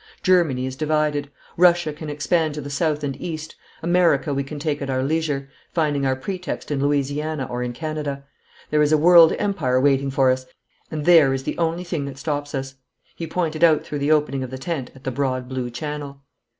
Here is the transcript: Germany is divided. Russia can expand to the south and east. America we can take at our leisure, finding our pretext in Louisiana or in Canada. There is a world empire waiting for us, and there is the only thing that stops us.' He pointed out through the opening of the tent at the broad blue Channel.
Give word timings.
Germany 0.23 0.65
is 0.65 0.75
divided. 0.75 1.29
Russia 1.57 1.93
can 1.93 2.09
expand 2.09 2.55
to 2.55 2.61
the 2.61 2.71
south 2.71 3.03
and 3.03 3.15
east. 3.21 3.55
America 3.83 4.33
we 4.33 4.43
can 4.43 4.57
take 4.57 4.81
at 4.81 4.89
our 4.89 5.03
leisure, 5.03 5.47
finding 5.73 6.07
our 6.07 6.15
pretext 6.15 6.71
in 6.71 6.79
Louisiana 6.81 7.45
or 7.47 7.61
in 7.61 7.71
Canada. 7.71 8.23
There 8.71 8.81
is 8.81 8.91
a 8.91 8.97
world 8.97 9.35
empire 9.37 9.79
waiting 9.79 10.09
for 10.09 10.31
us, 10.31 10.47
and 10.89 11.05
there 11.05 11.35
is 11.35 11.43
the 11.43 11.55
only 11.59 11.83
thing 11.83 12.05
that 12.05 12.17
stops 12.17 12.55
us.' 12.55 12.73
He 13.15 13.27
pointed 13.27 13.63
out 13.63 13.85
through 13.85 13.99
the 13.99 14.11
opening 14.11 14.41
of 14.41 14.49
the 14.49 14.57
tent 14.57 14.89
at 14.95 15.03
the 15.03 15.11
broad 15.11 15.47
blue 15.47 15.69
Channel. 15.69 16.19